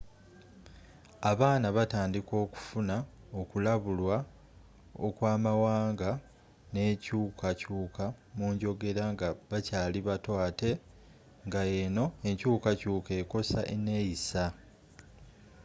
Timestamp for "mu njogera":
8.37-9.03